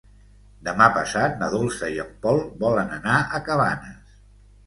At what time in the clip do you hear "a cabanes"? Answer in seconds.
3.19-4.19